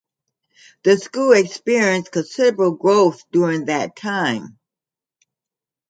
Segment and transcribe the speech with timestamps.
[0.83, 4.57] The school experienced considerable growth during that time.